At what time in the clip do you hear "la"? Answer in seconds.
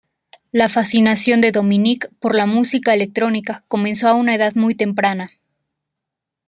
0.51-0.67, 2.33-2.47